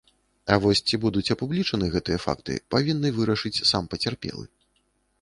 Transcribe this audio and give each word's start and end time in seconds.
А 0.53 0.55
вось 0.63 0.81
ці 0.89 0.99
будуць 1.03 1.23
апублічаны 1.35 1.91
гэтыя 1.97 2.23
факты 2.25 2.59
павінны 2.77 3.15
вырашыць 3.21 3.63
сам 3.75 3.83
пацярпелы. 3.97 4.45